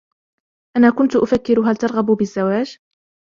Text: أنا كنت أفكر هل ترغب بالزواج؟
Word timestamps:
أنا 0.77 0.89
كنت 0.89 1.15
أفكر 1.15 1.59
هل 1.59 1.75
ترغب 1.75 2.05
بالزواج؟ 2.05 2.77